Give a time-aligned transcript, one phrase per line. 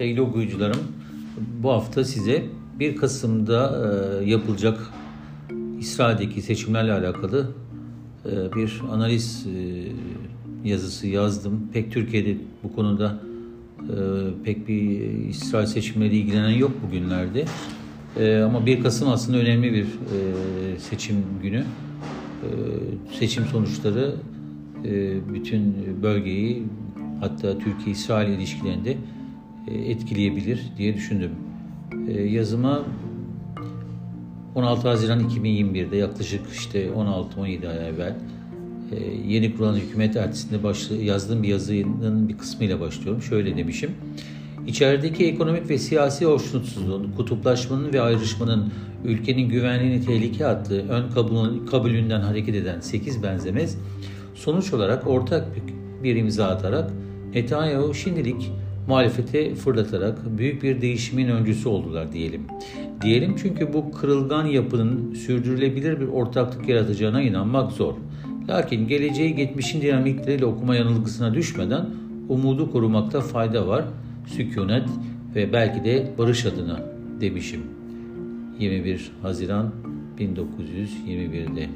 [0.00, 0.80] Sevgili okuyucularım,
[1.62, 2.44] bu hafta size
[2.78, 3.90] 1 Kasım'da
[4.20, 4.78] e, yapılacak
[5.78, 7.50] İsrail'deki seçimlerle alakalı
[8.26, 11.68] e, bir analiz e, yazısı yazdım.
[11.72, 13.18] Pek Türkiye'de bu konuda
[14.44, 17.44] pek bir İsrail seçimleri ilgilenen yok bugünlerde.
[18.44, 19.86] Ama 1 Kasım aslında önemli bir
[20.78, 21.64] seçim günü.
[22.42, 22.48] E,
[23.18, 24.14] seçim sonuçları
[24.84, 26.62] e, bütün bölgeyi
[27.20, 28.96] hatta Türkiye-İsrail ilişkilerinde
[29.68, 31.30] e, etkileyebilir diye düşündüm.
[32.08, 32.82] E, yazıma
[34.54, 38.16] 16 Haziran 2021'de yaklaşık işte 16-17 ay evvel
[39.26, 43.22] yeni kurulan hükümet ertesinde başlı, yazdığım bir yazının bir kısmıyla başlıyorum.
[43.22, 43.90] Şöyle demişim.
[44.70, 48.72] İçerideki ekonomik ve siyasi hoşnutsuzluğun, kutuplaşmanın ve ayrışmanın
[49.04, 51.10] ülkenin güvenliğini tehlike attığı ön
[51.66, 53.78] kabulünden hareket eden 8 benzemez
[54.34, 55.46] sonuç olarak ortak
[56.02, 56.90] bir imza atarak
[57.34, 58.50] Netanyahu şimdilik
[58.88, 62.42] muhalefete fırlatarak büyük bir değişimin öncüsü oldular diyelim.
[63.02, 67.94] Diyelim çünkü bu kırılgan yapının sürdürülebilir bir ortaklık yaratacağına inanmak zor.
[68.48, 71.86] Lakin geleceği geçmişin dinamikleriyle okuma yanılgısına düşmeden
[72.28, 73.84] umudu korumakta fayda var.
[74.36, 74.88] Sükunet
[75.34, 76.80] ve belki de barış adına
[77.20, 77.60] demişim.
[78.58, 79.70] 21 Haziran
[80.18, 81.68] 1921'de.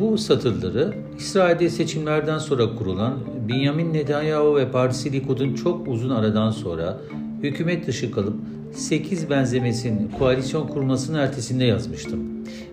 [0.00, 3.14] Bu satırları İsrail'de seçimlerden sonra kurulan
[3.48, 6.98] Benjamin Netanyahu ve partisi Likud'un çok uzun aradan sonra
[7.42, 8.36] hükümet dışı kalıp
[8.72, 12.20] 8 benzemesin koalisyon kurmasının ertesinde yazmıştım.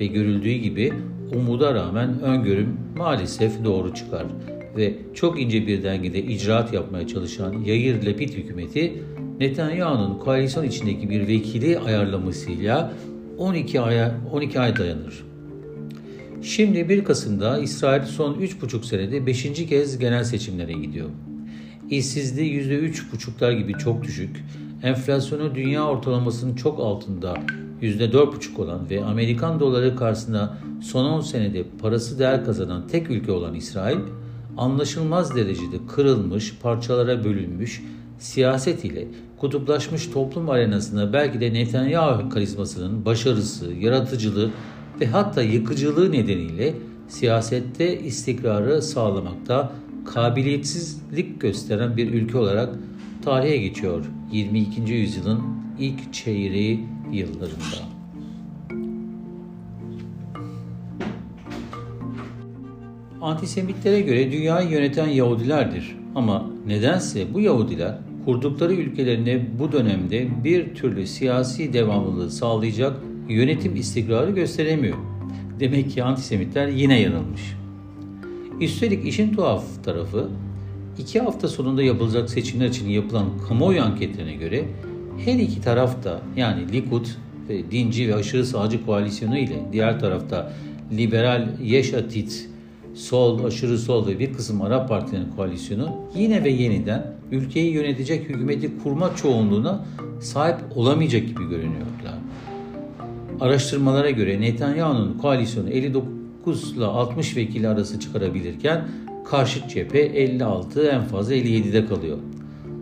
[0.00, 0.92] Ve görüldüğü gibi
[1.34, 4.26] umuda rağmen öngörüm maalesef doğru çıkar
[4.78, 9.02] ve çok ince bir dengede icraat yapmaya çalışan Yair Lapid hükümeti
[9.40, 12.92] Netanyahu'nun koalisyon içindeki bir vekili ayarlamasıyla
[13.38, 15.24] 12 aya 12 ay dayanır.
[16.42, 19.42] Şimdi 1 Kasım'da İsrail son 3,5 senede 5.
[19.68, 21.08] kez genel seçimlere gidiyor.
[21.90, 24.44] İşsizliği %3,5'lar gibi çok düşük,
[24.82, 27.34] enflasyonu dünya ortalamasının çok altında
[27.82, 33.54] %4,5 olan ve Amerikan doları karşısında son 10 senede parası değer kazanan tek ülke olan
[33.54, 33.98] İsrail,
[34.58, 37.82] anlaşılmaz derecede kırılmış, parçalara bölünmüş,
[38.18, 44.50] siyaset ile kutuplaşmış toplum arenasında belki de Netanyahu karizmasının başarısı, yaratıcılığı
[45.00, 46.74] ve hatta yıkıcılığı nedeniyle
[47.08, 49.72] siyasette istikrarı sağlamakta
[50.04, 52.74] kabiliyetsizlik gösteren bir ülke olarak
[53.24, 54.92] tarihe geçiyor 22.
[54.92, 55.40] yüzyılın
[55.78, 57.97] ilk çeyreği yıllarında.
[63.22, 65.96] Antisemitlere göre dünyayı yöneten Yahudilerdir.
[66.14, 72.96] Ama nedense bu Yahudiler kurdukları ülkelerine bu dönemde bir türlü siyasi devamlılığı sağlayacak
[73.28, 74.96] yönetim istikrarı gösteremiyor.
[75.60, 77.56] Demek ki antisemitler yine yanılmış.
[78.60, 80.28] Üstelik işin tuhaf tarafı
[80.98, 84.64] iki hafta sonunda yapılacak seçimler için yapılan kamuoyu anketlerine göre
[85.24, 87.06] her iki tarafta yani Likud
[87.48, 90.52] ve dinci ve aşırı sağcı koalisyonu ile diğer tarafta
[90.96, 92.48] liberal Yeş Atit,
[92.98, 98.78] sol, aşırı sol ve bir kısım Arap partilerinin koalisyonu yine ve yeniden ülkeyi yönetecek hükümeti
[98.82, 99.84] kurma çoğunluğuna
[100.20, 101.88] sahip olamayacak gibi görünüyorlar.
[103.40, 108.88] Araştırmalara göre Netanyahu'nun koalisyonu 59 ile 60 vekili arası çıkarabilirken
[109.24, 112.18] karşıt cephe 56 en fazla 57'de kalıyor.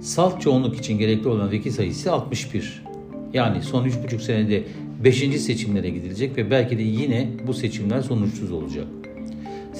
[0.00, 2.82] Salt çoğunluk için gerekli olan vekil sayısı 61.
[3.32, 4.62] Yani son 3,5 senede
[5.04, 5.40] 5.
[5.40, 8.86] seçimlere gidilecek ve belki de yine bu seçimler sonuçsuz olacak.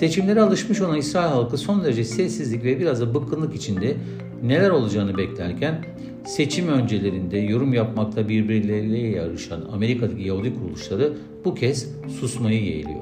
[0.04, 3.96] Seçimlere alışmış olan İsrail halkı son derece sessizlik ve biraz da bıkkınlık içinde
[4.42, 5.84] neler olacağını beklerken
[6.26, 11.12] seçim öncelerinde yorum yapmakta birbirleriyle yarışan Amerika'daki Yahudi kuruluşları
[11.44, 11.88] bu kez
[12.20, 13.00] susmayı yeğliyor.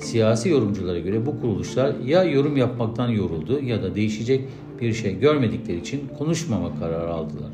[0.00, 4.44] Siyasi yorumculara göre bu kuruluşlar ya yorum yapmaktan yoruldu ya da değişecek
[4.80, 7.50] bir şey görmedikleri için konuşmama kararı aldılar.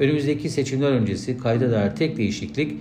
[0.00, 2.72] Önümüzdeki seçimler öncesi kayda değer tek değişiklik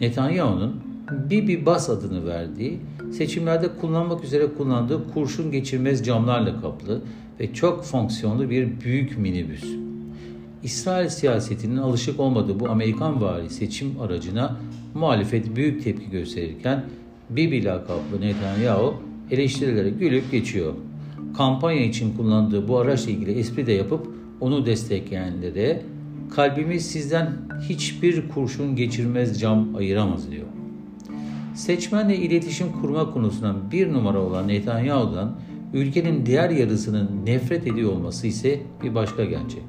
[0.00, 0.91] Netanyahu'nun
[1.30, 2.80] Bibi Bas adını verdiği,
[3.12, 7.02] seçimlerde kullanmak üzere kullandığı kurşun geçirmez camlarla kaplı
[7.40, 9.64] ve çok fonksiyonlu bir büyük minibüs.
[10.62, 14.56] İsrail siyasetinin alışık olmadığı bu Amerikan vari seçim aracına
[14.94, 16.84] muhalefet büyük tepki gösterirken
[17.30, 18.94] Bibi lakaplı Netanyahu
[19.30, 20.74] eleştirilere gülüp geçiyor.
[21.36, 24.06] Kampanya için kullandığı bu araçla ilgili espri de yapıp
[24.40, 25.82] onu destekleyenlere
[26.34, 27.32] kalbimiz sizden
[27.68, 30.46] hiçbir kurşun geçirmez cam ayıramaz diyor.
[31.54, 35.38] Seçmenle iletişim kurma konusundan bir numara olan Netanyahu'dan
[35.74, 39.62] ülkenin diğer yarısının nefret ediyor olması ise bir başka gerçek.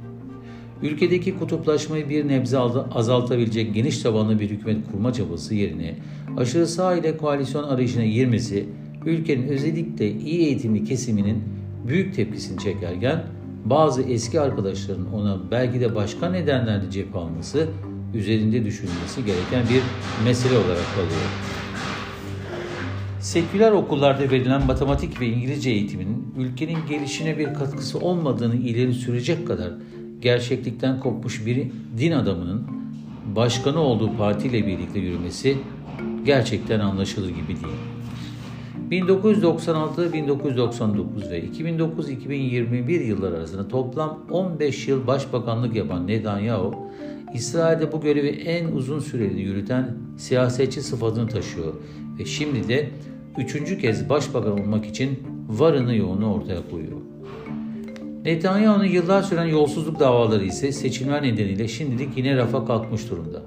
[0.81, 2.57] ülkedeki kutuplaşmayı bir nebze
[2.91, 5.95] azaltabilecek geniş tabanlı bir hükümet kurma çabası yerine
[6.37, 8.65] aşırı sağ ile koalisyon arayışına girmesi
[9.05, 11.43] ülkenin özellikle iyi eğitimli kesiminin
[11.87, 13.23] büyük tepkisini çekerken
[13.65, 17.67] bazı eski arkadaşların ona belki de başka nedenlerle cephe alması
[18.13, 19.81] üzerinde düşünülmesi gereken bir
[20.25, 21.62] mesele olarak kalıyor.
[23.23, 29.71] Seküler okullarda verilen matematik ve İngilizce eğitiminin ülkenin gelişine bir katkısı olmadığını ileri sürecek kadar
[30.21, 31.67] gerçeklikten kopmuş bir
[31.97, 32.67] din adamının
[33.35, 35.57] başkanı olduğu partiyle birlikte yürümesi
[36.25, 37.77] gerçekten anlaşılır gibi değil.
[38.91, 46.75] 1996, 1999 ve 2009-2021 yıllar arasında toplam 15 yıl başbakanlık yapan Netanyahu,
[47.33, 51.73] İsrail'de bu görevi en uzun süreli yürüten siyasetçi sıfatını taşıyor
[52.19, 52.89] ve şimdi de
[53.37, 56.97] üçüncü kez başbakan olmak için varını yoğunu ortaya koyuyor.
[58.25, 63.41] Netanyahu'nun yıllar süren yolsuzluk davaları ise seçimler nedeniyle şimdilik yine rafa kalkmış durumda.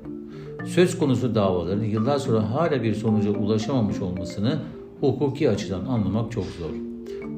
[0.67, 4.59] Söz konusu davaların yıllar sonra hala bir sonuca ulaşamamış olmasını
[5.00, 6.71] hukuki açıdan anlamak çok zor.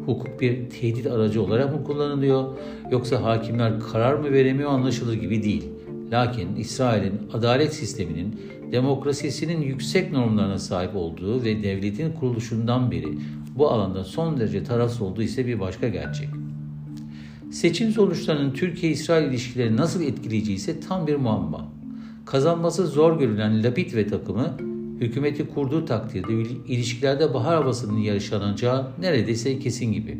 [0.06, 2.44] Hukuk bir tehdit aracı olarak mı kullanılıyor
[2.90, 5.64] yoksa hakimler karar mı veremiyor anlaşılır gibi değil.
[6.12, 8.40] Lakin İsrail'in adalet sisteminin
[8.72, 13.08] demokrasisinin yüksek normlarına sahip olduğu ve devletin kuruluşundan beri
[13.56, 16.28] bu alanda son derece tarafsız olduğu ise bir başka gerçek.
[17.50, 21.68] Seçim sonuçlarının Türkiye-İsrail ilişkileri nasıl etkileyeceği ise tam bir muamma.
[22.26, 24.56] Kazanması zor görülen Lapid ve takımı
[25.00, 26.32] hükümeti kurduğu takdirde
[26.68, 30.18] ilişkilerde bahar havasının yaşanacağı neredeyse kesin gibi.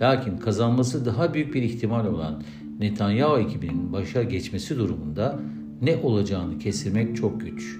[0.00, 2.42] Lakin kazanması daha büyük bir ihtimal olan
[2.80, 5.40] Netanyahu ekibinin başa geçmesi durumunda
[5.82, 7.76] ne olacağını kesirmek çok güç.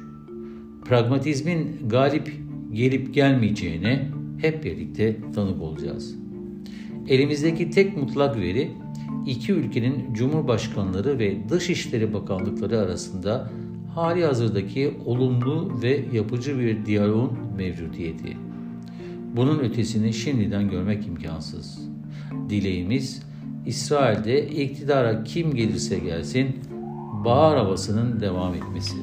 [0.85, 2.33] Pragmatizmin galip
[2.73, 4.09] gelip gelmeyeceğine
[4.39, 6.15] hep birlikte tanık olacağız.
[7.09, 8.71] Elimizdeki tek mutlak veri
[9.27, 13.51] iki ülkenin cumhurbaşkanları ve dışişleri bakanlıkları arasında
[13.95, 18.37] hali hazırdaki olumlu ve yapıcı bir diyaloğun mevcudiyeti.
[19.37, 21.89] Bunun ötesini şimdiden görmek imkansız.
[22.49, 23.26] Dileğimiz
[23.67, 26.61] İsrail'de iktidara kim gelirse gelsin
[27.25, 28.97] bahar havasının devam etmesi.